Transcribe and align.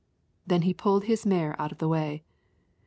Then 0.47 0.63
he 0.63 0.73
pulled 0.73 1.03
his 1.03 1.27
mare 1.27 1.55
out 1.61 1.71
of 1.71 1.77
the 1.77 1.87
way. 1.87 2.23